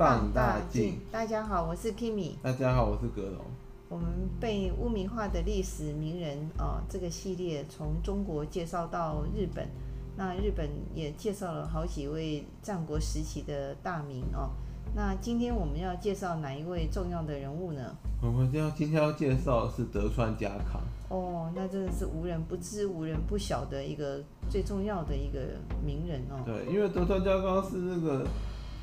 [0.00, 0.98] 放大镜。
[1.12, 2.30] 大家好，我是 Kimi。
[2.42, 3.44] 大家好，我是格龙。
[3.90, 4.08] 我们
[4.40, 9.68] 被污名化的历史名人哦，这个系列从中国介绍到日本，
[10.16, 14.48] 那日本也介绍了好几位战国时期的大名哦。
[14.94, 17.94] 那今天我们要介绍哪一位重要的人物呢？
[18.22, 20.80] 我们要今天要介绍的是德川家康。
[21.10, 25.40] 哦，那真的是无人不知、无人不晓的一个最重要的一个
[25.84, 26.40] 名人哦。
[26.46, 28.26] 对，因为德川家康是那个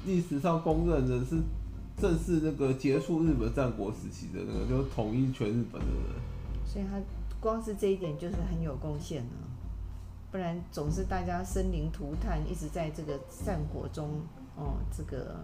[0.05, 1.37] 历史上公认的是
[1.97, 6.65] 正是那个结束日本战国时期的那个，就统一全日本的人。
[6.65, 6.99] 所以他
[7.39, 9.31] 光是这一点就是很有贡献了，
[10.31, 14.21] 不然总是大家生灵涂炭，一直在这个战火中
[14.55, 15.35] 哦，这个。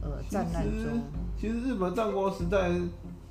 [0.00, 1.02] 呃，战乱中，
[1.36, 2.70] 其实日本战国时代，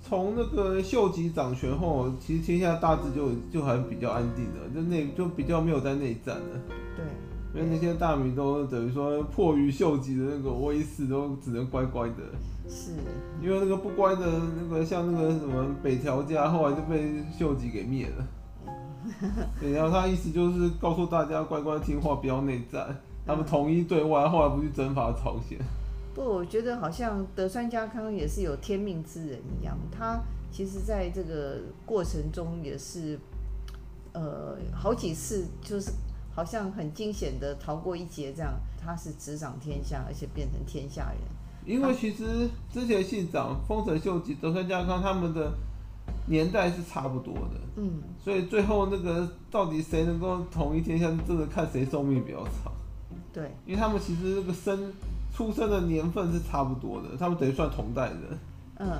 [0.01, 6.62] 从那个秀吉掌权后，其实天下大致就就还比较安定了，就内就比较没有在内战了。
[6.95, 7.05] 对，
[7.53, 12.15] 因为那些大名都等于说迫于秀吉的那个威势，都只能乖乖的。
[12.70, 12.91] 是。
[13.41, 14.26] 因为那个不乖的
[14.62, 18.27] 那个像那个什么北条家，后来就被秀吉给灭了。
[19.59, 22.95] 对，然后他意思就是告诉大家乖乖听话，不要内战，
[23.26, 25.57] 他们统一对外，后来不去征伐朝鲜。
[26.13, 29.76] 不，我觉得好像德川家康也是有天命之人一样。
[29.91, 30.20] 他
[30.51, 33.20] 其实在这个过程中也是，
[34.13, 35.91] 呃，好几次就是
[36.41, 38.51] 好像很惊险的逃过一劫，这样。
[38.84, 41.20] 他是执掌天下，而且变成天下人。
[41.63, 45.53] 因为其实之前信长、丰臣秀吉、德川家康他们的
[46.25, 52.73] 年代是差不多的，嗯，所以最后那个到底谁能够统一天下，真的看谁寿命比较长。
[53.31, 54.91] 对，因为他们其实那个生。
[55.33, 58.20] 出生的年份是差不多的，他们等于算同代人。
[58.79, 58.99] 嗯，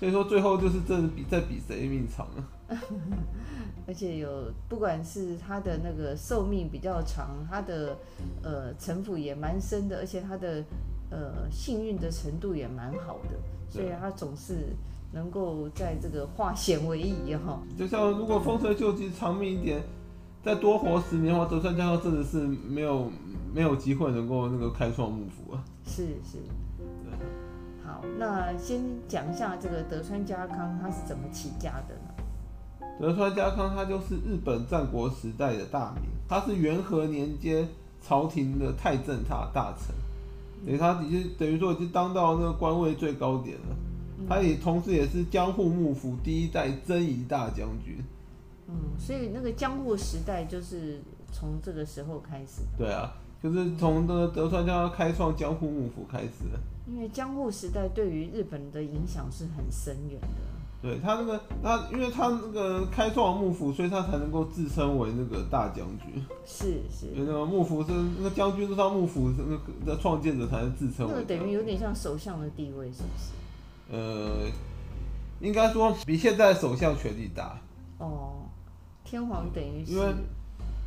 [0.00, 2.44] 所以说最后就是真的比在比谁命长了。
[3.86, 7.96] 而且有不管是他的那个寿命比较长，他的
[8.42, 10.62] 呃城府也蛮深的，而且他的
[11.10, 13.38] 呃幸运的程度也蛮好的，
[13.70, 14.76] 所以他总是
[15.12, 17.60] 能够在这个化险为夷哈。
[17.78, 19.82] 就像如果丰臣秀吉长命一点，
[20.44, 23.10] 再多活十年的话，德川家康真的是没有。
[23.50, 25.64] 没有机会能够那个开创幕府啊！
[25.82, 26.36] 是是，
[27.02, 27.18] 对。
[27.82, 32.07] 好，那先讲一下这个德川家康他是怎么起家的呢？
[33.00, 37.68] 德川家康他就是日本战国时代的大名，他是元和年间
[38.02, 39.94] 朝廷的太政大大臣，
[40.66, 43.76] 等于他已经等于说已经当到那个官位最高点了。
[44.28, 47.96] 他也同时也是江户幕府第一代征夷大将军。
[48.66, 51.00] 嗯，所以那个江户时代就是
[51.32, 52.62] 从这个时候开始。
[52.76, 53.12] 对啊。
[53.40, 56.58] 就是从那个德川家开创江户幕府开始的，
[56.92, 60.57] 因为江户时代对于日本的影响是很深远的。
[60.80, 66.24] 对他那个，他因为他那个开创幕府，所以他才能够自称为那个大将军。
[66.46, 67.06] 是是。
[67.14, 71.12] 因为那个幕府是那个将军，是他幕府那个的创建者才能自称为。
[71.12, 73.96] 那个等于有点像首相的地位，是不是？
[73.96, 74.46] 呃，
[75.40, 77.58] 应该说比现在首相权力大。
[77.98, 78.42] 哦，
[79.04, 79.92] 天皇等于是。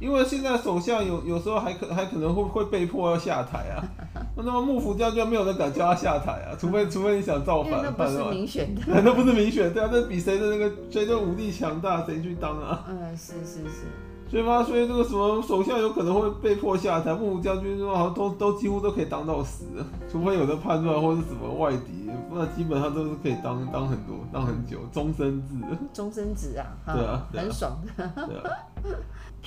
[0.02, 3.80] 因为现在首相有有时候还可还可能会会被迫要下台啊，
[4.36, 12.84] 那么幕府将军没有人敢叫他下台啊，除非除非你想造反， 那不是民选的，那不是民选，对啊，那比谁的那个谁的武力强大，谁去当啊？
[12.90, 13.86] 嗯，是是是。
[14.28, 19.66] 所以嘛，所以这个什么首相有可能会被迫下台，幕府将军好像都都几乎都可以当到死，
[20.10, 25.54] 除非有的叛乱或者什么外敌，那基本上都是可以当当很多当很久，终身制。
[25.94, 26.64] 终身制啊？
[26.96, 27.78] 对啊，对啊很爽。
[27.98, 28.58] 对啊。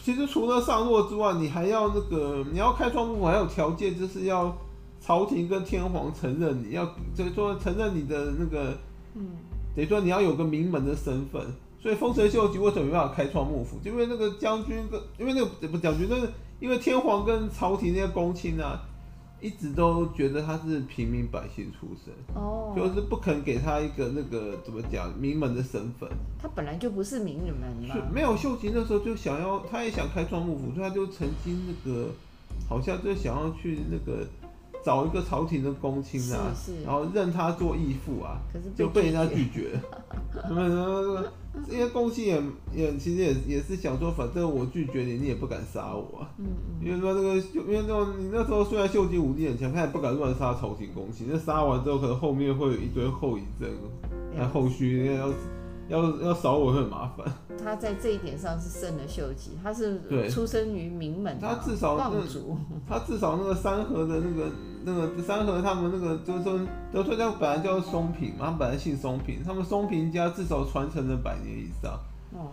[0.03, 4.56] 其实除了上洛之外，你还要那个你要开创幕府，还有条件，就是要
[5.00, 6.84] 朝廷跟天皇承认你要，
[7.15, 8.77] 就是说承认你的那个，
[9.15, 9.31] 嗯，
[9.75, 11.43] 等于说你要有个名门的身份。
[11.81, 13.78] 所以丰臣秀吉为什么没办法开创幕府？
[13.84, 16.26] 就因为那个将军跟因为那个不将军，那是
[16.59, 18.81] 因为天皇跟朝廷那些公卿啊，
[19.44, 26.09] 一直都觉得他是平民百姓出身，哦，就是不肯给他一个那个怎么讲名门的身份。
[26.41, 27.69] 他本来就不是名人嘛。
[28.12, 32.08] 没有秀吉那时候就想要，他也想开创幕府，所以他就曾经那个
[32.69, 34.26] 好像就想要去那个。
[34.85, 36.52] 找一个朝廷的公卿啊，
[36.85, 38.37] 然后认他做义父啊，
[38.76, 39.81] 就被人家拒绝。
[41.67, 42.43] 这些公卿也
[42.75, 46.31] 也其实也也是想说，反正我拒绝你，你也不敢杀我啊。
[46.39, 46.87] 嗯嗯。
[46.87, 51.27] 因为说这个，因为那种你那时候虽然秀吉武力很强，他也不敢乱杀朝廷公卿。
[51.31, 53.69] 那杀完之后，可能后面会有一堆后遗症，
[54.37, 55.29] 那后续要。
[55.89, 57.27] 要要扫我会很麻烦。
[57.63, 60.01] 他在这一点上是胜了秀吉，他是
[60.31, 64.51] 出生于名门，他至少望族，他至少那个三河的那个
[64.85, 66.61] 那个三河他们那个就是说
[66.93, 71.99] 德川家本来叫松平嘛，他们本来姓松平，他们松平家至少传承了百年以上，
[72.33, 72.53] 哦，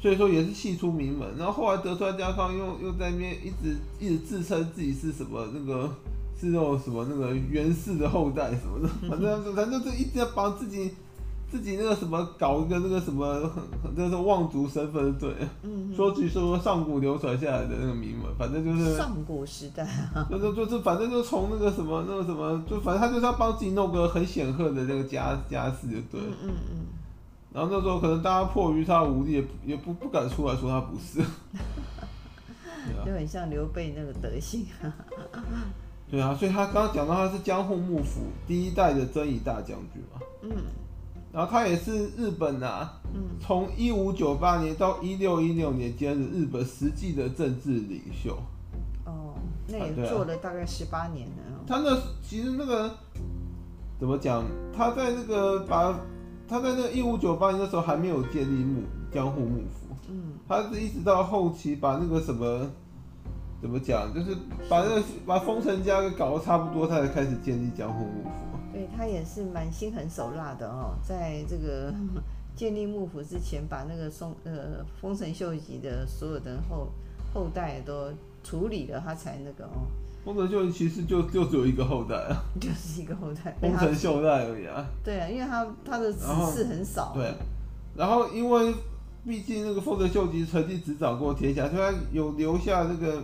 [0.00, 1.36] 所以说也是系出名门。
[1.36, 5.88] 然后后来德川家康又又在那边一直一直自称自己是什么那个
[6.36, 10.92] 是那种什么那个袁氏的后代什么的，反正反正就一直要帮自己。
[11.54, 13.48] 自己那个什么搞一个那个什么，
[13.94, 19.86] 那是望族身份对，嗯，说句说上古流传下来的那个名文，反正就是上古时代，
[20.28, 26.86] 就是就是反正就从那个什么那个什么，就反正他就是要帮自己弄个很显赫的那个家家世，就对，嗯嗯，
[27.52, 31.22] 然后那时候可能大家迫于他无力，也也不不敢出来说他不是，
[33.06, 34.66] 就很像刘备那个德行，
[36.10, 40.50] 对啊，所以他刚刚讲到他是江户幕府第一代的征夷大将军嘛，嗯。
[41.34, 43.00] 然后他也是日本啊，
[43.40, 48.38] 从一五九八年到一六一六年间的日本实际的政治领袖。
[49.04, 49.34] 哦，
[49.66, 51.42] 那也做了大概十八年了。
[51.42, 52.88] 啊啊、他那其实那个
[53.98, 54.44] 怎么讲？
[54.72, 55.98] 他在那个把
[56.46, 58.82] 他在那个一五九八年的时候还没有建立幕
[59.12, 59.96] 江户幕府。
[60.08, 62.70] 嗯，他是一直到后期把那个什么
[63.60, 64.14] 怎么讲？
[64.14, 64.36] 就是
[64.68, 68.53] 把那个把丰臣家给搞得差不多，他才开始建立江户幕府。
[68.74, 71.94] 对，他也是蛮心狠手辣的哦，在这个
[72.56, 76.88] 建立幕府之前，把那个松呃丰臣秀吉的所有的后
[77.32, 78.12] 后代都
[78.42, 79.86] 处理了，他才那个哦。
[80.24, 84.84] 丰臣秀吉其实就就只有一个后代啊， 就是一个后代， 丰臣秀赖而已啊。
[85.04, 87.12] 对啊，因为他他的子嗣很少。
[87.14, 87.32] 对，
[87.94, 88.74] 然后因为
[89.24, 93.22] 毕竟那个丰臣秀吉曾经执掌过天下，所以他有留下那个。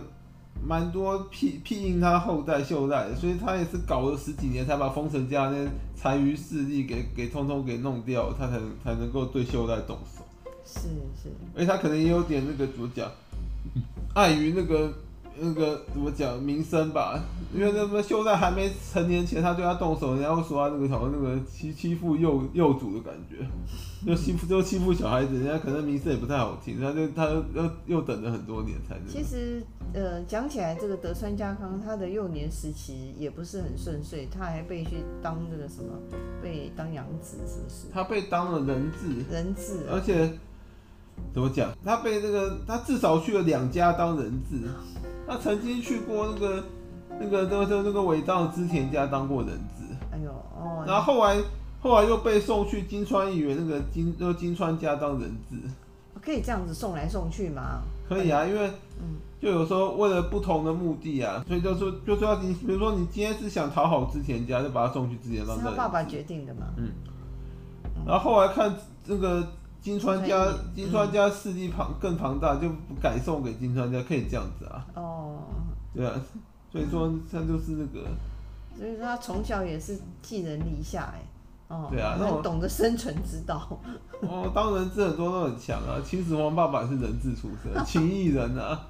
[0.65, 10.23] 蛮多庇庇应他后代秀代，所以他也是搞了十几年，才把丰臣家那残余势力给给通通给弄掉，他才才能够对秀代动手。
[10.65, 10.87] 是
[11.21, 13.11] 是，而且他可能也有点那个怎么讲，
[14.13, 14.93] 碍于那个。
[15.39, 17.19] 那个怎么讲名声吧？
[17.53, 23.45] 因为那个秀在还没成年前，他对他动手，人家会说他那个什么那个欺欺负幼幼主的感觉，
[24.05, 28.97] 就欺负就欺负小孩子，人家可能名声也不太好听，他就他又又等了很多年才。
[29.07, 29.61] 其实
[29.93, 35.89] 呃讲起来，这个德川家康他的幼年时期也不是很顺遂，他还被去当那个什么
[36.41, 37.87] 被当养子，是不是？
[37.91, 40.31] 他被当了人质，人质，而且
[41.33, 41.71] 怎么讲？
[41.83, 44.57] 他被那个他至少去了两家当人质。
[45.31, 46.63] 他曾经去过那个、
[47.17, 49.85] 那个、那个、那个伪造织田家当过人质。
[50.11, 50.83] 哎呦，哦。
[50.85, 51.41] 然后后来，
[51.79, 55.55] 后来又被送去金川议员那个金、那个金川家当人质。
[56.21, 57.81] 可以这样子送来送去吗？
[58.09, 58.67] 可以啊，因为，
[58.99, 65.71] 嗯，就有时候为了不同的目的啊，所以就说，就说你，比如说你今天是想讨好织田家，就把他送去织田当人质。
[65.71, 66.65] 是他爸爸决定的嘛？
[66.75, 66.91] 嗯。
[68.05, 68.75] 然后后来看
[69.07, 69.47] 这个。
[69.81, 74.85] 金川家，金川家势力庞更庞大，就不改送给金川家，可以这样子啊。
[74.95, 75.39] 哦。
[75.93, 76.13] 对啊，
[76.71, 78.07] 所以说他就是那个。
[78.77, 81.21] 所以说他从小也是寄人篱下哎。
[81.71, 81.87] 哦。
[81.89, 83.67] 对啊，那懂得生存之道。
[84.21, 88.87] 哦，当人质很多都很强啊，秦始皇爸爸也是人质出身，秦异人啊。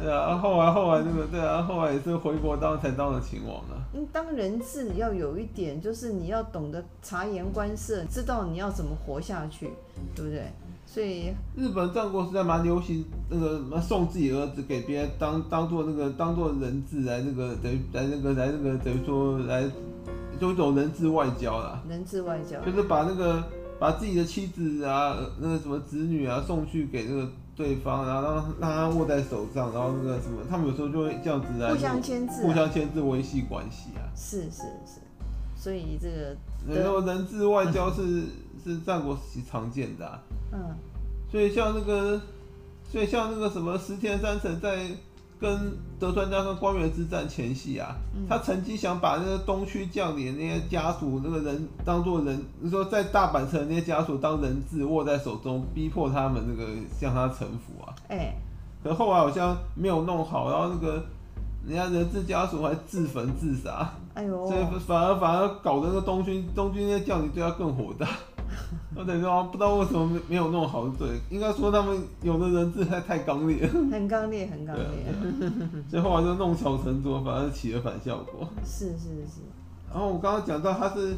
[0.00, 3.76] 对啊，后来后来那个对啊，后来也是回国当才当了秦王啊。
[3.92, 9.70] 嗯，当人质要有一点，就是你要懂得察言观色，知道你要怎么活下去，
[10.14, 10.50] 对不对？
[10.86, 19.62] 所以日本战国时代蛮流行那个送自己儿子给别人当当做那个当做人质来那个等于来那个来那个等于说来
[20.40, 21.82] 就一种人质外交啦。
[21.88, 23.42] 人质外交就是把那个
[23.78, 27.28] 把自己的妻子啊那个什么子女啊送去给那个。
[27.58, 34.06] 对方，然后让让他握在手上，然后那个什么，他们有时候就会这样子来互相牵制，互相牵制维系关系啊。
[34.14, 35.00] 是是是，
[35.56, 36.36] 所以这个
[36.72, 38.30] 然后人质外交是、嗯、
[38.62, 40.22] 是战国时期常见的、啊。
[40.52, 40.76] 嗯，
[41.32, 42.20] 所以像那个，
[42.88, 44.86] 所以像那个什么石田三成在。
[45.40, 57.94] 跟德川家康关原之战前夕啊，嗯、他曾经想把那个东区将领那些家属那个人当做人，你说在大阪城那些家属当人质握在手中，逼迫他们那个向他臣服啊。
[58.08, 58.34] 哎、欸，
[58.82, 61.04] 可后来好像没有弄好，然后那个
[61.66, 63.88] 人家人质家属还自焚自杀。
[64.14, 68.08] 哎呦，所以反而反而搞得那个东军东军那些将领对他更火大。
[68.96, 74.84] 我等于说不知道为什么没没有弄好，对，应该说他们有的人质太太刚烈，很刚烈，很刚烈，
[75.88, 78.48] 所以后来就弄巧成拙，反而起了反效果。
[78.64, 79.40] 是是是。
[79.90, 81.14] 然后我刚刚讲到他是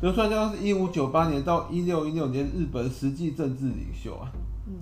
[0.00, 4.30] 德川家康是一五九八年到一六一六年日本实际政治领袖啊。
[4.66, 4.74] 嗯。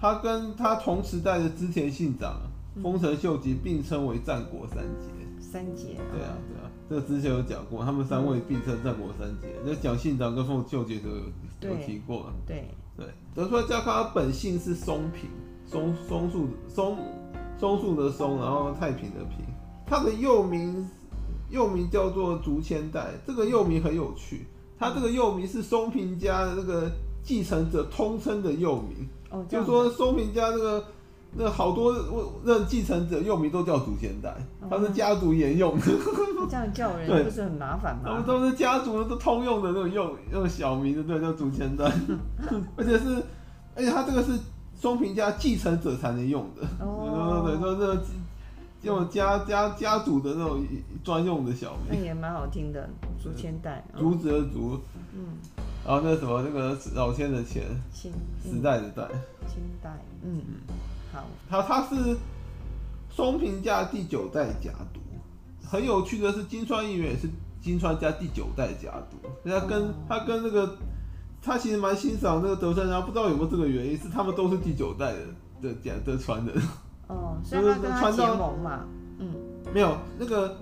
[0.00, 2.40] 他跟他同时代的织田信长、
[2.82, 5.08] 丰臣秀吉并称为战国三杰。
[5.38, 5.98] 三杰。
[6.10, 6.71] 对啊，对啊。
[6.92, 9.48] 这之前有讲过，他们三位并称战国三杰。
[9.64, 12.30] 那蒋信长跟丰臣秀杰都有有提过。
[12.46, 15.30] 对对，德川家康他本姓是松平，
[15.64, 16.98] 松松树松
[17.58, 19.38] 松树的松，然后太平的平。
[19.86, 20.86] 他的幼名
[21.48, 24.46] 幼名叫做竹千代，这个幼名很有趣。
[24.78, 26.90] 他这个幼名是松平家的那个
[27.22, 29.08] 继承者通称的幼名。
[29.30, 30.84] 哦，就是说松平家这个
[31.34, 31.94] 那好多
[32.44, 34.34] 那继承者用名都叫祖先代，
[34.68, 35.86] 他是家族沿用的。
[36.50, 38.02] 这样叫人不是很麻烦吗？
[38.04, 41.84] 他们都是家族都通用的那种用用小名的，对，叫祖先代。
[42.76, 43.22] 而且是，
[43.74, 44.38] 而且他这个是
[44.74, 46.66] 松平家继承者才能用的。
[46.84, 48.02] 哦，对对对，说这
[48.82, 50.62] 用家家家族的那种
[51.04, 51.88] 专用的小名。
[51.90, 52.90] 那也蛮好听的，
[53.22, 53.82] 祖先代。
[53.96, 54.78] 竹子的竹。
[55.14, 55.38] 嗯。
[55.86, 57.62] 然后那什么那个老千的千。
[57.94, 59.08] 时代的代。
[59.48, 59.90] 清代。
[60.22, 60.42] 嗯。
[61.12, 62.16] 好，他他是
[63.10, 65.00] 松平家第九代家督，
[65.64, 67.28] 很有趣的是金川议员也是
[67.60, 70.76] 金川家第九代家督，人家跟、哦、他跟那个
[71.42, 75.18] 他其实蛮欣赏那个德川家，不知道有没有这个原因，是他们都是第九代的
[75.68, 76.56] 的家的传人。
[77.08, 78.80] 哦，所以他跟他结盟嘛，
[79.18, 79.34] 嗯，
[79.72, 80.56] 没有那个。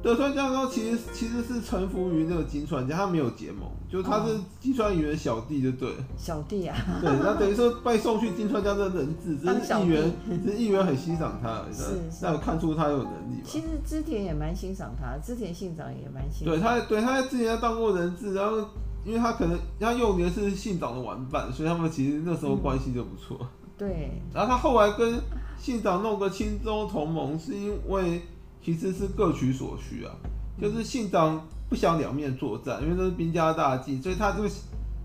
[0.00, 5.90] 德川家康其实其实是臣服于那个金川家，他没有结盟，就他是金川议员小弟，就对。
[6.16, 6.76] 小弟啊。
[7.00, 10.12] 对，那等于说被送去金川家的人质，这是议员，
[10.44, 13.42] 这是议员很欣赏他，是那有看出他有能力。
[13.44, 16.54] 其实织田也蛮欣赏他，织田信长也蛮欣赏。
[16.54, 18.56] 对他，对他之前当过人质，然后
[19.04, 23.36] 因为他可能他幼年是信长的玩伴，所以他们其实那时候关系就不错。
[23.76, 24.12] 对。
[24.32, 25.20] 然后他后来跟
[25.58, 28.22] 信长弄个青州同盟，是因为。
[28.62, 30.12] 其实是各取所需啊，
[30.60, 34.44] 就是信长不想两面作战，因为这是兵家大忌，所以他就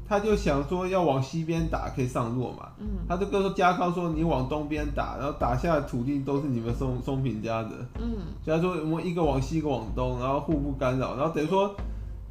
[0.07, 2.69] 他就想说要往西边打，可以上洛嘛。
[2.77, 7.69] 嗯，他就跟说家康说，你往东边打，然后打下的土地都是你们松松平家的。
[7.99, 11.73] 嗯，所以他说我们一个往西，一个往东，然后互不干扰，然后等于说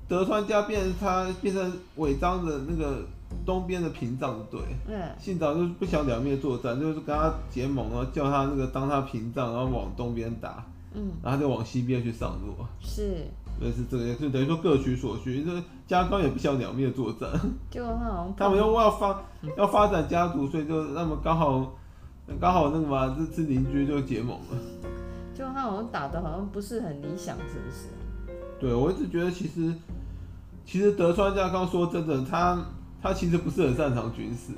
[0.06, 2.98] 德川家变成他变成尾张的那个
[3.46, 4.60] 东边的屏障，对。
[4.86, 10.64] 嗯，信长就是不想两面作战，就是跟他结盟，然后叫他那个当他屏障，然后往东边打。
[10.94, 13.26] 嗯，然后就往西边去上路，是，
[13.58, 15.42] 对，是这个，就等于说各取所需。
[15.44, 17.28] 这个家康也不想两面作战，
[17.70, 19.22] 就他好像他们又要发
[19.56, 21.74] 要发展家族，所以就那么刚好
[22.40, 24.58] 刚好那个嘛，这次邻居就结盟了。
[25.34, 27.88] 就他好像打的好像不是很理想，是不是？
[28.60, 29.74] 对，我一直觉得其实
[30.64, 32.62] 其实德川家康说真的，他
[33.00, 34.52] 他其实不是很擅长军事。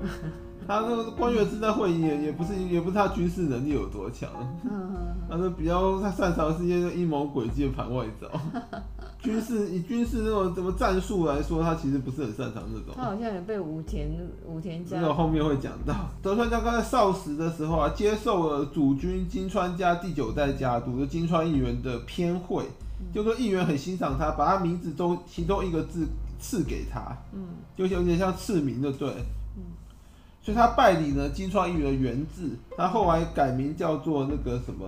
[0.70, 4.30] 他那个官员正在会议也也不是也不是他军事能力有多强，
[4.62, 5.16] 嗯。
[5.28, 8.28] 他是比较他擅长是一些阴谋诡计的盘外招，
[9.20, 12.94] 军事以军事那种怎么战术来说，他其实不是很擅长这种。
[12.96, 14.08] 他好像也被武田
[14.44, 15.94] 武田家，这个后面会讲到。
[16.22, 22.64] 德川家康在少时的时候啊，接受了主君金川家第九代家督的金川议员的偏会，
[23.12, 26.06] 就说议员很欣赏他，把他名字中其中一个字
[26.40, 27.40] 赐给他，嗯，
[27.76, 29.12] 就有点像赐名的对。
[30.42, 34.86] 所以他拜礼呢金川议员的源治，他后来改名叫做那个什么，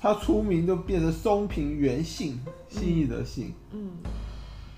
[0.00, 3.52] 他出名就变成松平元信，信义的信。
[3.72, 3.90] 嗯。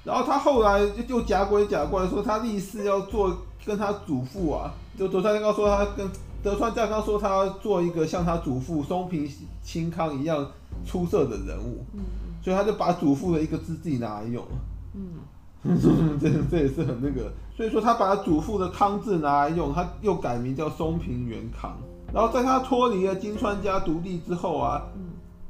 [0.05, 6.09] 然后他后来就就假鬼假怪说他立誓要做跟他祖父啊，就德川家康说他跟
[6.43, 9.29] 德川家康说他要做一个像他祖父松平
[9.63, 10.49] 清康一样
[10.85, 11.85] 出色的人物。
[11.95, 12.01] 嗯。
[12.43, 14.53] 所以他就把祖父的一个字自己拿来用了。
[14.95, 15.03] 嗯。
[16.21, 21.77] 这这也是很那个，所以说他把他祖父的康字拿来用，他又改名叫松平元康。
[22.15, 24.83] 然后在他脱离了金川家独立之后啊，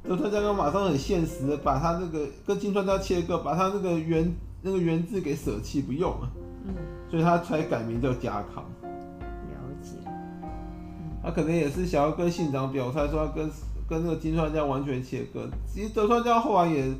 [0.02, 6.30] 德川家康马上很现实的把他那个跟金川家切割，把他那个原那个原字给舍弃不用了，
[6.66, 6.74] 嗯，
[7.10, 8.64] 所以他才改名叫家康。
[8.82, 13.50] 了解，嗯他可能也是想要跟信长表态说要跟
[13.88, 15.48] 跟那个金川家完全切割。
[15.66, 16.90] 其实德川家后来也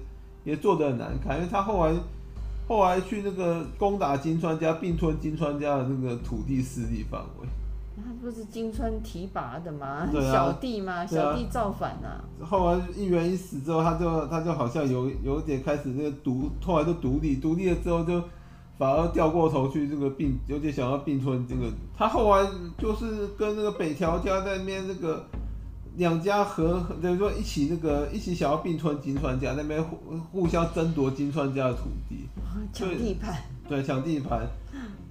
[0.44, 1.94] 也做的很难看，因为他后来。
[2.66, 7.48] 后来去那个攻打金川家，并吞金川家的那个土地势力范围。
[7.96, 9.86] 他不是金川提拔的吗？
[9.86, 11.06] 啊、小弟吗？
[11.06, 12.20] 小弟造反啊！
[12.44, 18.22] 后来议员一死之后，他就他就好像有有点开始那个独，后来就独立，独立了之后就
[18.76, 21.72] 反而掉过头去这个并，有点想要并吞这个。
[21.96, 22.46] 他后来
[22.76, 25.24] 就是跟那个北条家在那边那个。
[25.96, 29.96] 两家合，等于说一起那个一起想要并吞金川家那边互
[30.30, 32.28] 互相争夺金川家的土地，
[32.72, 33.34] 抢地盘，
[33.66, 34.46] 对，抢地盘，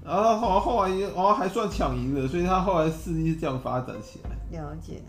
[0.04, 4.60] 然后后后来也，然后还算抢赢了，所以他后来势力是这样发展起来。
[4.60, 5.02] 了解。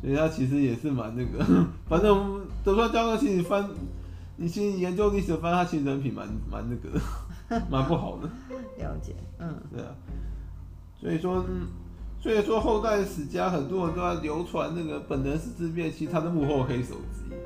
[0.00, 1.44] 所以他其实也是蛮那个，
[1.88, 3.68] 反正德川家康其实翻，
[4.36, 6.98] 你其实研究历史翻他其实人品蛮蛮那个，
[7.70, 8.28] 蛮不好的。
[8.82, 9.94] 了解，嗯，对啊，
[11.00, 11.44] 所以说。
[12.22, 17.38] 所以说后代史家很多人都在流传那个本能寺之变，其实他的幕后黑手之一，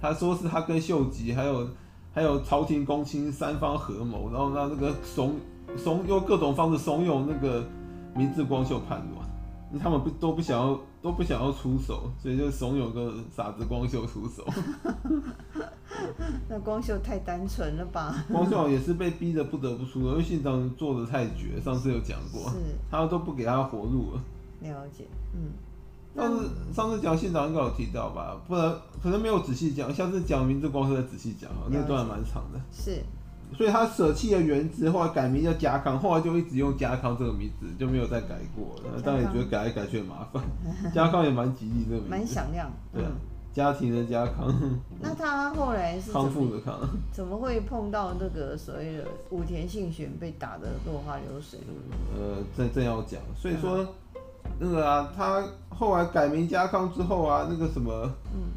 [0.00, 1.66] 他说是他跟秀吉还有
[2.12, 5.36] 还有朝廷公卿三方合谋，然后让那个怂
[5.76, 7.64] 怂用各种方式怂恿那个
[8.14, 14.44] 明智光秀叛乱，他们不都不想要都不想要出手，所以就怂恿个傻子光秀出手。
[16.48, 18.24] 那光秀太单纯了吧？
[18.30, 22.56] 光秀也是被逼得不得不出手，因为信长做的太绝，上次有讲过，是，
[22.90, 24.20] 他都不给他活路了。
[24.60, 25.52] 了解，嗯。
[26.16, 28.36] 上次上次讲信长应该有提到吧？
[28.48, 32.60] 不然可能没有仔细讲，下次讲名字光秀再仔细讲，那段还蛮长的。
[32.72, 33.02] 是。
[33.56, 39.00] 所以他舍弃了原字，后来改名叫家康，后来就一直用家康这个名字，就没有再改过了。
[39.00, 40.42] 当然也觉得改来改去很麻烦。
[40.92, 42.70] 家康也蛮吉利的名字，蛮响亮。
[42.92, 43.10] 对啊，
[43.52, 44.52] 家庭的家康。
[45.00, 46.78] 那他后来是康复的康，
[47.12, 51.60] 怎么会碰到那个所谓的武田信玄被打得落花流水？
[52.16, 53.86] 呃，正正要讲，所以说
[54.58, 57.92] 那个啊，他后来改名家康之后啊，那个什么，
[58.34, 58.50] 嗯。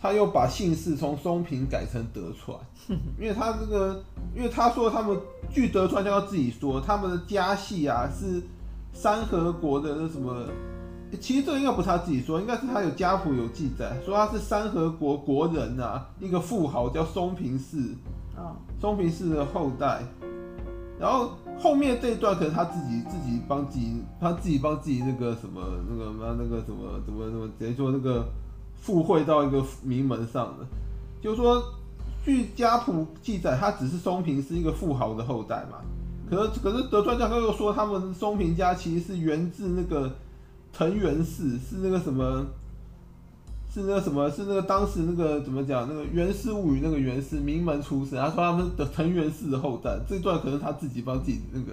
[0.00, 2.54] 他又把姓氏从松平改成德川，
[3.18, 4.04] 因为他这个，
[4.36, 5.18] 因为他说他们
[5.50, 8.42] 据德川家自己说，他们的家系啊是
[8.92, 10.44] 山河国的那什么，
[11.16, 17.94] 其实这个应该不是他自己说，应该是他有家谱有记载，说他是山河国国人啊，一个富豪叫松平氏，
[18.80, 20.02] 松平氏的后代，
[20.98, 28.26] 然后后面这一段可能他自己自己帮自己，他自己帮自己那个什么那个那那个什么怎么怎么直接说那个。
[28.76, 30.66] 附会到一个名门上的，
[31.22, 31.62] 就是说，
[32.22, 35.78] 据家谱记载，他只是松平是一个富豪的后代嘛。
[36.28, 40.14] 可是，可是德川家康又说，他们松平家其实是源自那个
[40.76, 42.44] 藤原氏，是那个什么，
[43.72, 45.86] 是那个什么，是那个当时那个怎么讲？
[45.88, 49.98] 那个《源氏物语》那个源氏名门出身，他说他们的藤原氏的后代。
[50.08, 51.72] 这段可能他自己帮自己那个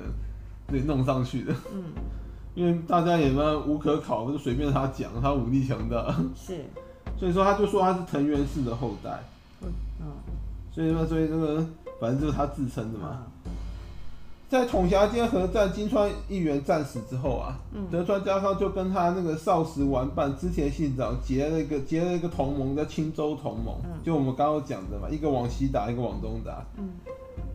[0.67, 1.53] 给弄上去的。
[1.74, 1.84] 嗯，
[2.55, 6.15] 因为大家也蛮无可考，就随便他讲，他武力强大。
[6.36, 6.63] 是。
[7.20, 9.24] 所以说，他就说他是藤原氏的后代，
[9.62, 10.08] 嗯，
[10.72, 11.63] 所以说，所以这个
[12.00, 13.25] 反正就是他自称的嘛。
[14.51, 17.58] 在统辖间合战金川议员战死之后啊，
[17.89, 26.65] 德川家康就跟他那个少时玩伴织田信长结了一个结了一个同盟，叫青州同盟，就我们刚刚讲的嘛，一个往西打，一个往东打。
[26.77, 26.89] 嗯，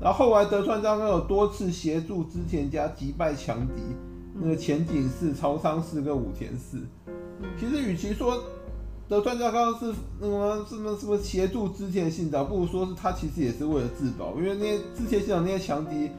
[0.01, 3.83] 然后后来德川家康有多次协助织田家击败强敌，
[4.33, 6.79] 那个前井氏、朝仓氏跟武田氏。
[7.61, 8.43] 其实与其说
[9.07, 16.11] 德川家康是那个什么什么协助织田信长，不如说是他其实也是为了自保，因为那些织田信长那些强敌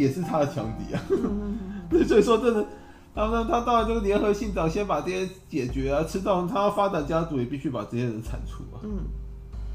[0.00, 1.02] 也是他的强敌啊。
[2.06, 2.66] 所以说真的，
[3.14, 8.80] 他们他当然就是联合信长先把这些解决啊，迟早他要发展家族也必须把这些人铲除啊。
[8.82, 8.98] 嗯，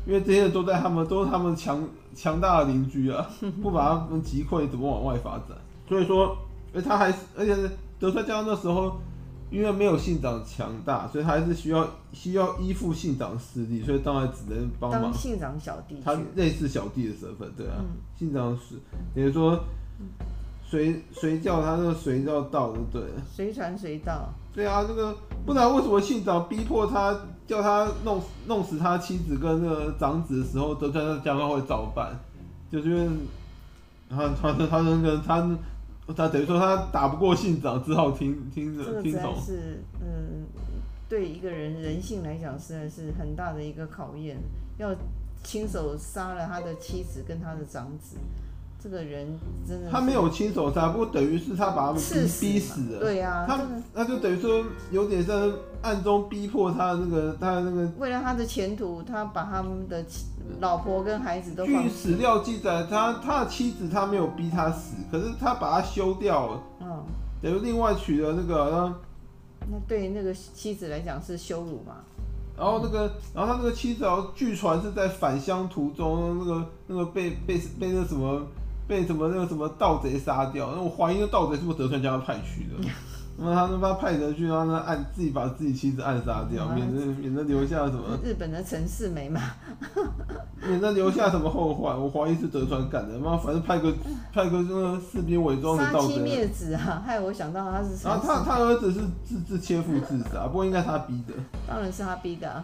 [0.07, 3.29] 因为这些人都在他们都是他们强强大的邻居啊，
[3.61, 5.57] 不把他们击溃怎么往外发展？
[5.87, 6.37] 所以说，
[6.73, 7.55] 而他还是而且
[7.99, 8.99] 德川家康那时候。
[9.51, 15.03] 因为没有信长强大，所以他还是需要需要依附信长势力，所以当然只能帮忙。
[15.03, 17.75] 当信长小弟，他类似小弟的身份，对啊。
[17.77, 17.85] 嗯、
[18.17, 18.75] 信长是，
[19.13, 19.63] 等于说
[20.63, 23.21] 随随叫他那个随叫到就对了。
[23.31, 24.29] 随传随到。
[24.53, 32.17] 对啊，这个不然为什么信长逼迫他叫他弄弄死他妻子跟那个长子的时候，德川家康会照办？
[32.71, 33.09] 就是因为
[34.09, 35.41] 他他他那个他。
[36.07, 39.33] 他他等于说他打不过信长，只好听听着听从。
[39.33, 40.45] 这是嗯，
[41.09, 44.37] 对一个人人性来讲，实在是很大的一个考验。
[44.77, 44.93] 要
[45.43, 48.17] 亲手杀了他的妻子跟他的长子，
[48.81, 49.89] 这个人真的。
[49.89, 52.99] 他没有亲手杀，不过等于是他把他们逼逼死了。
[52.99, 53.59] 对呀、啊，他
[53.93, 57.91] 那就等于说有点像暗中逼迫他的那个他的那个。
[57.97, 60.03] 为了他的前途，他把他们的。
[60.59, 61.65] 老婆跟孩子都。
[61.65, 66.63] 据史料记载，他他的妻子他没有逼他死，可是他把他休掉了。
[66.81, 67.03] 嗯。
[67.41, 71.95] 等于另外娶了那个，那那对那个妻子来讲是羞辱嘛？
[72.55, 78.45] 然后那个，然后他那个妻子，据传是在返乡途中，那个那个被被被那什么
[78.87, 80.71] 被什么那个什么盗贼杀掉。
[80.75, 82.89] 那我怀疑那盗贼是不是德川家派去的？
[83.37, 89.41] 那他他妈派人去让他暗自己把自己妻子暗杀掉，免得免得留下什么日本的陈世美嘛，
[90.65, 91.99] 免得留下什么后患。
[92.01, 93.93] 我怀疑是德川干的，妈反正派个
[94.31, 96.07] 派个那个士兵伪装的盗贼。
[96.07, 97.03] 杀妻灭子啊！
[97.05, 98.07] 害我想到他是。
[98.07, 101.33] 然后他他儿子是自自切腹自杀，不过应该他逼的。
[101.67, 102.63] 当然是他逼的啊。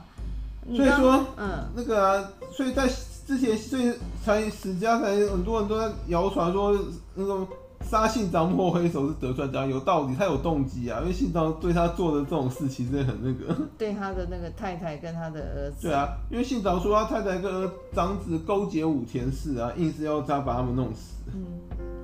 [0.74, 2.24] 所以说，嗯，那个啊，
[2.56, 2.88] 所以在
[3.32, 3.94] 之前，所以
[4.26, 6.78] 才史家才很多人都在谣传说
[7.16, 7.48] 那个。
[7.84, 13.58] 杀信长抹黑手是德川家有道理，他有动机啊，因为信长对他做的这种事其实很那个。
[13.76, 15.88] 对他的那个太太跟他的儿子。
[15.88, 21.16] 对啊，因为信长说他太太跟儿长子勾结武田氏啊，硬是要他把他们弄死。
[21.34, 21.44] 嗯，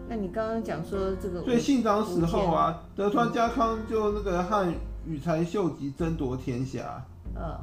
[0.10, 1.44] 那你刚刚讲说这个。
[1.44, 4.74] 所以信长死后啊，德川家康就那个和
[5.06, 7.06] 羽柴秀吉争夺天下。
[7.36, 7.56] 嗯。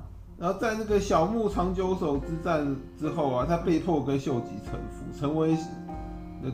[0.44, 5.56] 然后在那个小牧长久手之战之后啊，他被迫跟秀吉臣服，成为。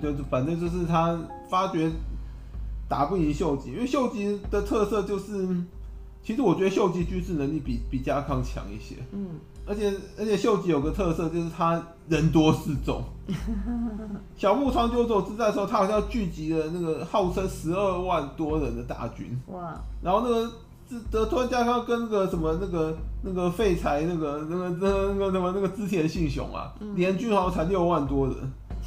[0.00, 1.18] 就就反正就是他
[1.50, 1.90] 发觉
[2.88, 5.60] 打不赢秀吉，因为秀吉的特色就是，
[6.22, 8.94] 其实我觉得秀吉军事能力比比家康强一些。
[9.10, 9.30] 嗯，
[9.66, 13.02] 而且而且秀吉有个特色就是他人多势众。
[14.36, 19.36] 小牧长久手之战的时候，他好像聚集了那个号称十二万多人的大军。
[19.48, 19.74] 哇！
[20.00, 20.48] 然后那个
[21.10, 28.36] 德川家康跟那个什么那个那个废柴那个那个那个那个什么那个织田信雄啊，联军好像才六万多人，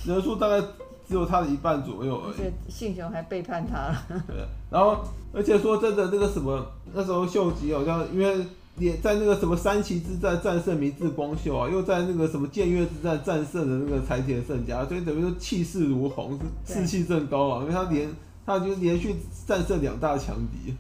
[0.06, 0.60] 人数大概
[1.08, 2.34] 只有他的一半左右而已。
[2.34, 4.24] 而且信雄还背叛他了。
[4.28, 4.98] 对，然后
[5.34, 8.46] 而且说真的，那个什么那时候秀吉好像因为
[8.78, 18.10] 也在那个什么三旗之战战胜明治光秀啊，又在那个什么建越之战战胜了那个柴田胜家，所以等于说气势如虹，士气正高啊，因为他连
[18.46, 20.74] 他就连续战胜两大强敌。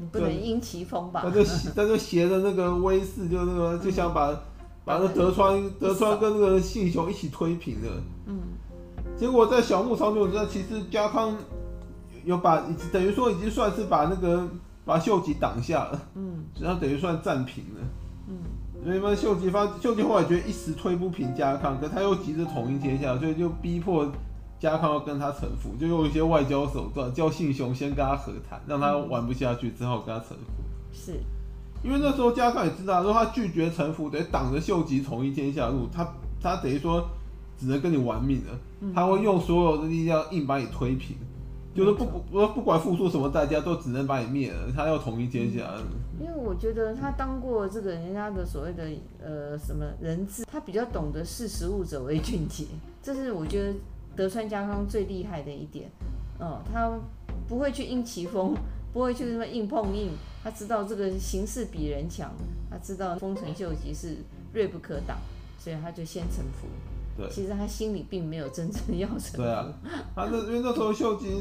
[0.00, 1.20] 你不能因其风吧？
[1.22, 4.32] 他就他就挟着那个威势，就那个就想把
[4.82, 8.02] 把那德川德川跟那个信雄一起推平了。
[8.26, 8.38] 嗯。
[9.18, 11.36] 结果在小牧长久之战，其实家康
[12.24, 14.48] 有把等于说已经算是把那个
[14.86, 16.00] 把秀吉挡下了。
[16.14, 16.44] 嗯。
[16.58, 17.80] 然后等于算战平了。
[18.28, 18.38] 嗯。
[18.82, 24.10] 所以嘛，秀吉发秀吉后来觉得一时推不平家康，可他又急着统一天下，所以就逼迫。
[24.60, 30.62] 家康要跟他臣服，就用一些外交手段，叫信雄先跟他和谈，让他玩不下去，只好跟他臣服。
[30.92, 31.12] 是，
[31.82, 36.06] 因为那时候加康也知道，说他拒绝臣服，得挡着秀吉统一天下路，他
[36.42, 37.08] 他等于说
[37.58, 41.26] 只能跟你玩命了，嗯、他会用所有的力量硬把你推平，嗯、
[41.74, 44.70] 就是不不不管付出什么代价，都只能把你灭了。
[44.76, 45.60] 他要统一天下。
[46.20, 48.84] 因为我觉得他当过这个人家的所谓的
[49.24, 52.66] 呃什么人质，他比较懂得识时务者为俊杰，
[53.02, 53.72] 这是我觉得。
[54.16, 55.90] 德川家康最厉害的一点，
[56.38, 56.90] 嗯，他
[57.48, 58.54] 不会去硬起风，
[58.92, 60.10] 不会去什么硬碰硬，
[60.42, 62.30] 他知道这个形势比人强，
[62.70, 64.18] 他知道丰臣秀吉是
[64.52, 65.16] 锐不可挡，
[65.58, 66.66] 所以他就先臣服。
[67.16, 69.36] 对，其实他心里并没有真正要臣服。
[69.38, 69.66] 对啊，
[70.14, 71.40] 他那因为那时候秀吉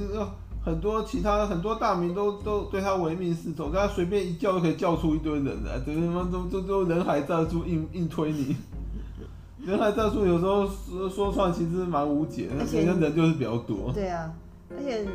[0.63, 8.55] 很多其他很多大名都都对他唯命是从，他随便一叫就可以叫出一堆人来，对他妈都都都人海战术硬硬推你。
[9.69, 13.91] 人海战术有时候说说穿其实蛮无解，而且人就是比较多。
[13.93, 14.33] 对啊，
[14.71, 15.05] 而且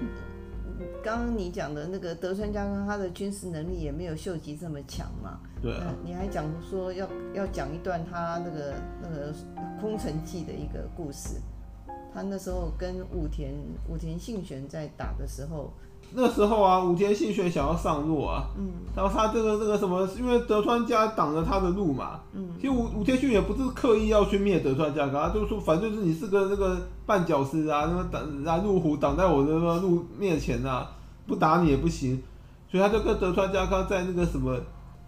[1.02, 5.40] 刚刚你讲的那个德川家康，他的军事能力也没有秀吉这么强嘛。
[5.60, 5.92] 对啊。
[6.04, 9.34] 你还讲说要要讲一段他那个那个
[9.80, 11.40] 空城计的一个故事，
[12.14, 13.52] 他那时候跟武田
[13.88, 15.72] 武田信玄在打的时候。
[16.16, 30.88] 那时候啊，武田信玄想要上洛啊，嗯，然后他这个这个什么，因为德川家挡了他的路嘛，嗯，其实武武田信玄也不是刻意要去灭德川家康，他就是说反正就是你是个那个绊脚石啊，那个挡拦路虎挡在我的那个路面前啊，
[31.26, 32.22] 不打你也不行，
[32.70, 34.56] 所以他就跟德川家康在那个什么，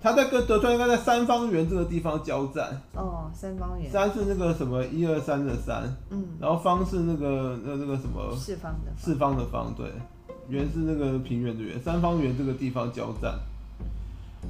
[0.00, 2.82] 他在跟德川应该在三方原这个地方交战。
[2.96, 3.88] 哦，三方原。
[3.88, 9.86] 三是那个什么一二三的三，嗯，然后方是那个那那个什么四方的四方的方，对。
[10.48, 13.38] 原是那个平原的原，三方原这个地方交战。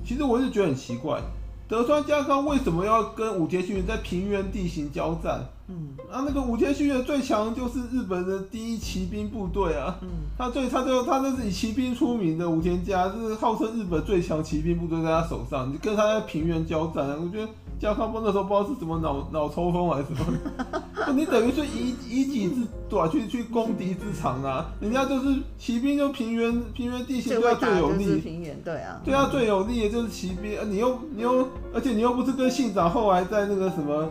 [0.04, 1.20] 其实我是觉得很奇怪，
[1.68, 5.46] 德川家康为什么要跟武田信玄在平原地形交战？
[5.68, 17.48] 嗯，啊，那个武田信玄最强就是日本的第一骑兵部队啊，嗯，他最他最他就是以骑兵出名的武田家，就是号称日本最强骑兵部队在他手上，你跟他在平原交战，我觉得。
[17.78, 24.72] 加康不那时候不知道是什么脑脑抽风还是什么， 你等于是以以己之短去去攻敌之长啊！
[24.80, 34.08] 人家就是骑兵，就平原平原地形对他最有利，平原对啊，对他最有利的就是骑兵，你又你又而且你又不是跟信长后来在那个什么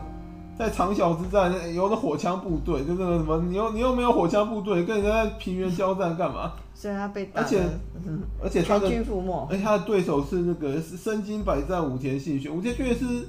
[0.58, 6.54] 在长筱之战有的火枪部队，就那个什么，你又你又没有火枪部队，跟人家在平原交战干嘛？
[6.74, 7.63] 所以他被打，而且
[8.44, 13.28] 而且他的全军覆没，而且他的对手是那个是身经百战武田信玄，武田信玄是。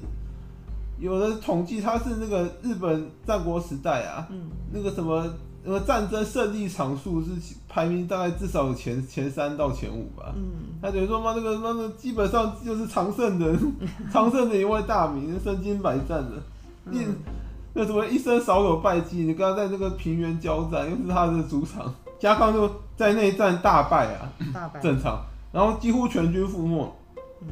[0.98, 5.30] 有的统计，他是那个日本战国时代啊，嗯、那个什么
[5.62, 7.28] 那个战争胜利场数是
[7.68, 10.32] 排名大概至少有前前三到前五吧。
[10.34, 13.54] 嗯，他等于说嘛，那个那个基本上就是常胜的，
[14.10, 16.42] 常胜的一位大名，身经百战的，
[16.90, 17.16] 一、嗯、
[17.74, 19.18] 那什么一生少有败绩。
[19.18, 25.20] 你刚刚在那个平原交战，又是他的主场， 家康就在内战大败啊，大败正常，
[25.52, 26.96] 然后几乎全军覆没。
[27.42, 27.48] 嗯，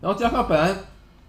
[0.00, 0.76] 然后家康本来。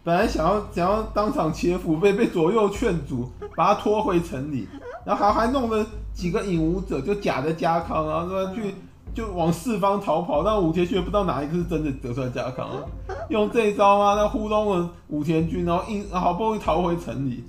[0.06, 4.70] 本来想要想要当场切腹，被被左右劝阻，把他拖回城里，
[5.04, 8.76] 然后还还弄了几个引武者，就假的家康，然后说去
[9.16, 12.70] 就往四方逃跑，但武田信玄不知道哪一个是真的德川家康，
[13.30, 17.44] 用这一招啊，那糊弄了武田军，然后硬好不容易逃回城里，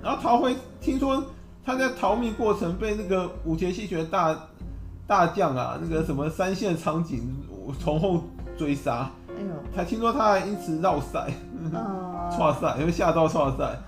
[0.00, 1.22] 然后逃回，听说
[1.64, 4.34] 他在逃命过程被那个武田信玄大
[5.06, 7.36] 大将啊，那个什么三线苍井
[7.80, 8.22] 从后
[8.56, 9.10] 追杀。
[9.74, 11.30] 还听说他还因此绕赛，
[12.34, 13.78] 错赛，因为吓到错赛。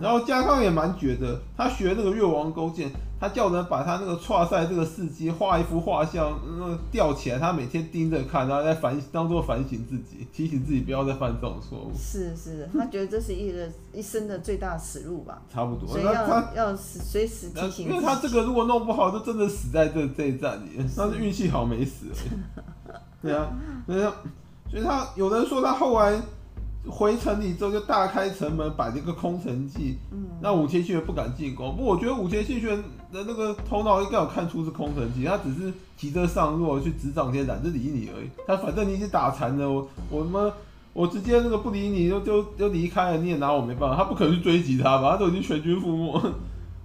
[0.00, 11.92] 然后家康也蛮绝的，他学那个越王勾践，他叫人把他那个错赛这个事迹画一幅画像，那吊起来，他每天盯着看，然后再反当做反省自己，提醒自己不要再犯这种错误。
[11.96, 15.42] 是是，他觉得这是一个一生的最大耻辱吧？
[15.52, 15.88] 差不多。
[15.88, 17.88] 所以要他要随时提醒。
[17.88, 20.70] 因为他这个如果弄不好，就真的死在这这一站里。
[20.96, 22.92] 他是运气好没死而已。
[23.22, 23.48] 对啊，
[23.86, 24.12] 对啊。
[24.70, 26.20] 所以他有人说他后来
[26.88, 31.76] 回城里之后就大开城门，摆这个空城计，嗯，让武田信玄不敢进攻。
[31.76, 32.76] 不过我觉得武田信玄
[33.12, 38.28] 的那个头脑应该有看出是空城计，他只是急着上路去执掌这些揽着理你而已。
[38.46, 40.52] 他反正你已经打残了，我我他妈
[40.92, 43.96] 我直接那个不理你就就就离开了，你也拿我没办法。
[43.96, 45.12] 他不可能去追击他吧？
[45.12, 46.32] 他都已经全军覆没。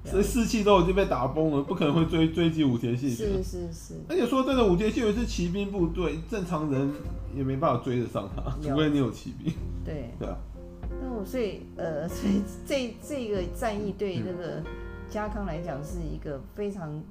[0.06, 3.28] 所以士气都已经被打崩了，不可能会追追击武田信玄。
[3.28, 3.94] 是是是。
[4.08, 6.92] 而且说真的，武田信玄是骑兵部队，正常人
[7.36, 9.52] 也没办法追得上他，除非你有骑兵。
[9.84, 10.12] 对。
[10.20, 10.38] 对啊。
[11.02, 14.62] 那我所以呃，所以这这个战役对那个
[15.10, 17.02] 家康来讲是一个非常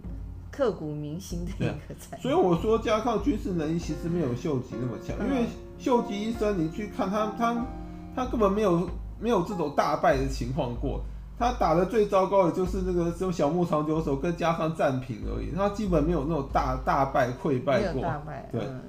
[0.50, 2.22] 刻骨铭心的一个战役。
[2.22, 5.46] 所以我说家康军事能力其实没有秀吉那么强，嗯、因为
[5.78, 7.66] 秀吉一生你去看他，他
[8.14, 8.88] 他根本没有
[9.20, 11.02] 没有这种大败的情况过。
[11.44, 18.00] 他打的最糟糕的就是那个只有小牧长久手跟加上战平而已，他基本没有那种大大败溃败过。
[18.00, 18.48] 大败。
[18.50, 18.80] 对，嗯、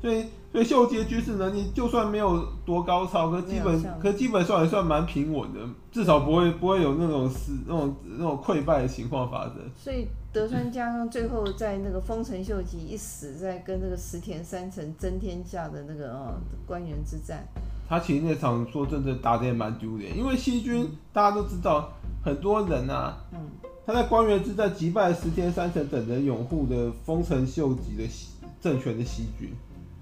[0.00, 5.60] 所以所以秀吉的军事能力就算没有多高超，可基本可基本上也算蛮平稳的，
[5.92, 9.56] 至少不会不会有那种死那种那种溃败的情况发生。
[9.76, 16.34] 所以德川家康最后在那个丰臣秀吉一死，在跟那个石田三成争天下的那个哦
[16.66, 17.46] 官员之战。
[17.90, 21.90] 他其实那场说真的打的也蛮丢脸，因为西军大家都知道，
[22.28, 23.16] 很多人啊，
[23.86, 28.04] 他在官员之战击败石田三成等人拥护的丰臣秀吉的
[28.60, 29.50] 政权的西军。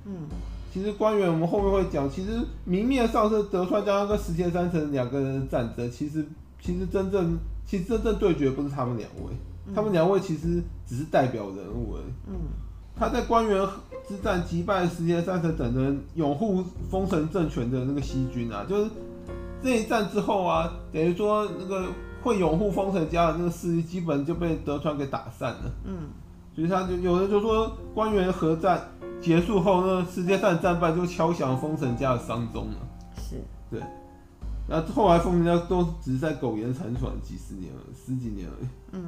[0.04, 0.26] 嗯，
[0.72, 6.26] 其实官员我们后面会讲，其实明面上是德川家康跟石田三成两个人的战争，其实
[6.60, 9.32] 其实真正其实真正对决不是他们两位，
[9.74, 12.12] 他们两位其实只是代表人物而已。
[12.28, 12.34] 嗯。
[12.98, 13.68] 他在官员
[14.08, 18.90] 之战击败石田三成等人拥护丰臣政权的那个西军啊，就是
[19.62, 21.86] 这一战之后啊，等于说那个
[22.26, 25.70] 会拥护丰臣家的那个势力基本就被德川给打散了。
[25.84, 26.08] 嗯，
[26.56, 28.82] 所以他就有人就说关原合战
[29.22, 32.78] 结束后，那石田三成战败就敲响丰臣家的丧钟了。
[33.16, 33.36] 是，
[33.70, 33.80] 对。
[34.68, 38.68] 那后来丰臣家都只是在苟延残喘几十年了，十几年而已。
[38.90, 39.04] 嗯。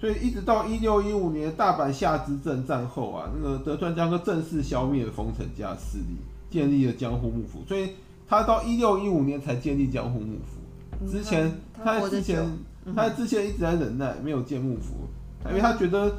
[0.00, 6.16] 所以一直到一六一五年大阪夏之阵战后啊，那个德川家康正式消灭了丰臣家势力，
[6.50, 7.62] 建立了江户幕府。
[7.68, 7.90] 所以
[8.26, 10.57] 他到一六一五年才建立江户幕府。
[11.06, 11.52] 之前
[11.84, 12.58] 他之前
[12.94, 15.08] 他之前一直在忍耐，没有建幕府，
[15.48, 16.10] 因为他觉得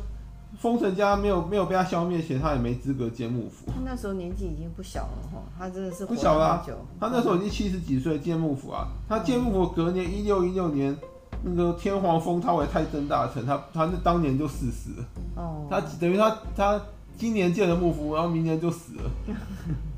[0.58, 3.65] 丰臣家没有没有被他消灭前，他也没资格建幕府。
[3.68, 6.63] 他那时候年纪已经不小了哈，他真的是不小了。
[7.00, 10.96] 他那时候已经七十几岁建幕府啊，他建幕府隔年一六一六年。
[11.42, 15.06] 那个天皇封他为太政大臣，他他那当年就逝世了。
[15.38, 16.82] 哦，他等于他他
[17.15, 19.04] 今年建了幕府，然后明年就死了。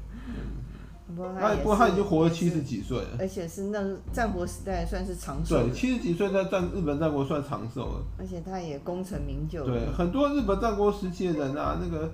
[1.40, 3.80] 他不过他已经活了七十几岁了，而且是那
[4.12, 5.56] 战国时代算是长寿。
[5.58, 8.04] 对，七十几岁在战日本战国算长寿了。
[8.18, 9.66] 而且他也功成名就。
[9.66, 12.12] 对，很多日本战国时期的人啊，那个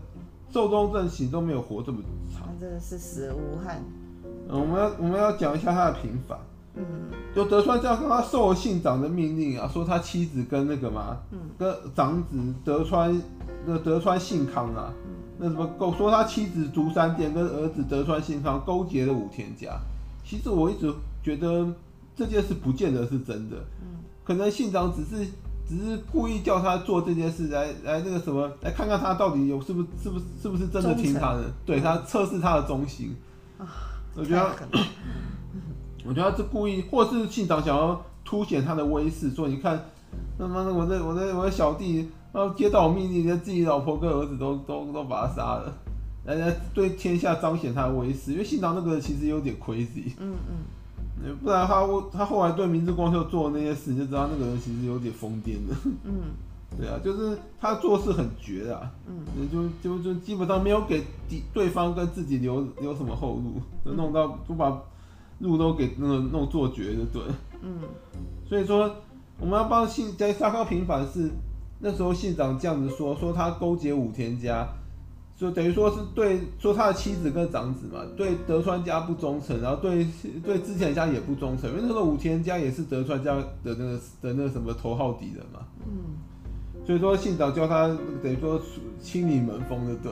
[0.52, 2.00] 寿终正寝都没有活这么
[2.34, 2.48] 长。
[2.48, 3.84] 他真的是死而无憾。
[4.50, 6.38] 嗯，我们要我们要讲一下他的平反。
[6.80, 6.86] 嗯，
[7.36, 13.20] 就德川家康他受了信长的命令啊，说他妻子跟那个嘛，嗯，跟长子德川，
[13.66, 19.80] 那德川信康啊，嗯，那什么勾说他妻子竹山殿跟儿子德川信康勾结了武田家。
[20.24, 21.68] 其实我一直觉得
[22.16, 25.26] 这件事不见得是真的，嗯，可能信长只是
[25.68, 33.16] 只是故意叫他做这件事来来那个什么，来看看他到底有是不是是不是是不是真的听他的，对他测试他的忠心
[33.58, 33.66] 啊，
[34.16, 34.52] 我觉得。
[36.06, 39.78] 我觉得他是故意，或是信长想要凸显他的威势，说你看，
[40.40, 45.74] 他妈的，我的我的我的小弟，然后接到我命令，连自己老婆跟儿子都都都把他杀了，
[46.26, 48.32] 来来对天下彰显他的威势。
[48.34, 50.36] 因为信长那个人其实有点 crazy，嗯
[51.20, 55.74] 嗯，不然他他后来对明智光秀做的那些事，你就知道那个人其实有点疯癫的，
[56.04, 56.14] 嗯，
[56.78, 64.80] 对啊，就是他做事很绝啊，嗯，就就就基本上没有给敌对方跟自己留留什么后路，就弄到就把。
[65.40, 67.22] 路都给那个弄做绝就对，
[67.62, 67.78] 嗯，
[68.50, 68.92] 所以说
[69.40, 71.30] 我们要帮信在沙高平反是
[71.80, 74.68] 那时候县长这样子说，说他勾结武田家，
[75.36, 80.08] 就等于说是对说他的妻子跟长子嘛，对德川家不忠诚，然后对
[80.44, 86.18] 对之前家也不忠诚，因为那个武田家也是德川家的那个的那个什么头号敌人嘛，嗯，
[86.86, 87.88] 所以说信长叫他
[88.24, 88.60] 等于说
[89.00, 90.12] 清理门风的对，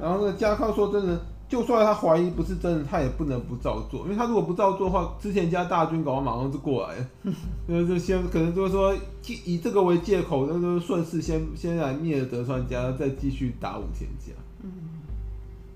[0.00, 1.20] 然后那个家康说真的。
[1.52, 7.06] 就算他怀疑不是真的，他也不能不照做，因为他如果不照做的话，之前家大军搞完马上就过来了，
[7.68, 8.96] 就是先可能就是说
[9.44, 14.32] 以这个为借口，那就顺势先先来灭了德川家，再继续打武田家。
[14.62, 14.72] 嗯，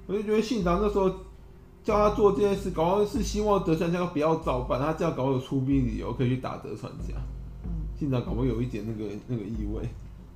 [0.06, 1.10] 我就觉得信长那时候
[1.84, 7.14] 叫他做这件事，搞完是希望德川家不要照办，他这样搞有出兵理由可以去打德川家。
[7.64, 9.86] 嗯，信长搞不有一点那个那个意味，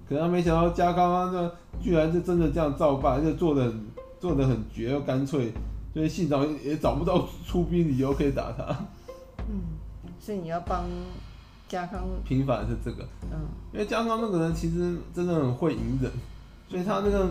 [0.07, 1.51] 可能他没想到家康那
[1.81, 3.87] 居然是真的这样照办，而且做的很。
[4.21, 5.51] 做的很绝又干脆，
[5.93, 8.65] 所以信长也找不到出兵理由可以打他。
[9.49, 9.61] 嗯，
[10.21, 10.85] 所以你要帮
[11.67, 13.03] 家康平反是这个，
[13.33, 13.41] 嗯，
[13.73, 16.13] 因为家康那个人其实真的很会隐忍，
[16.69, 17.29] 所以他那个。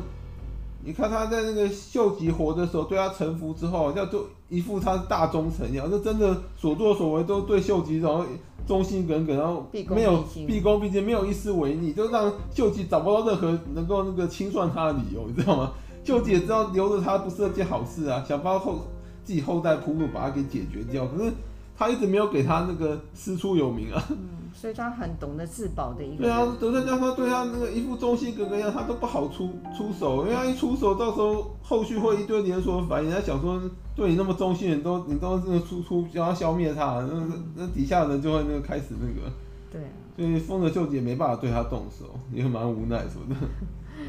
[0.82, 8.24] 你看他在那个秀吉活的时候，对他臣服之后，要就一副他是大忠臣一样，就真的所作所为都对秀吉然后
[8.66, 15.74] 忠心耿耿，然后没有毕恭毕敬，没有一丝违逆，就让秀吉找不到任何能够那个清算他的理由，你知道吗？
[16.04, 18.80] 秀吉也知道留着他不是件好事啊，想帮后
[19.24, 21.32] 自己后代铺路，把他给解决掉，可是
[21.78, 24.04] 他一直没有给他那个师出有名啊。
[24.52, 26.24] 所以他很懂得自保的一个。
[26.24, 33.12] 对啊，德川家康对他那个一副忠心耿耿样，他都不好出出手，因为他一出手，到时候后续会一堆连锁反应。
[33.12, 33.62] 他想说，
[33.96, 39.32] 对你那么忠心，你都你都那个出出，想要消灭他，那那底下的人就会那个开始那个。
[39.72, 39.90] 对啊。
[40.18, 43.36] 所以丰臣秀吉也没办法对他动手，也蛮无奈什么的。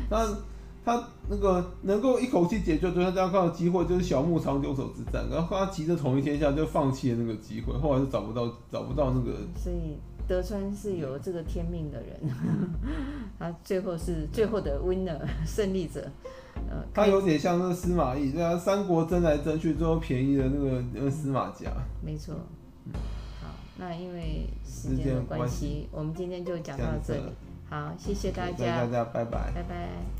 [0.08, 0.26] 他
[0.84, 9.36] 他那个能够一口气解决德川家康的机会，就是小牧长久手之战，然后他急着统一天下，就放弃了那个机会，后来就找不到找不到那个。
[9.56, 9.96] 所以。
[10.28, 12.16] 德川是有这个天命的人，
[13.36, 16.08] 他最后是最后的 winner 胜利者。
[16.70, 21.72] 呃，他有点像那个司马懿，对啊，三国争来争去，最后便宜了那个那个司马家。
[22.00, 22.32] 没错。
[23.42, 27.22] 好，那因为时间的关系，我们今天就讲到这里。
[27.68, 30.19] 好，谢谢大家，大家，拜拜，拜拜。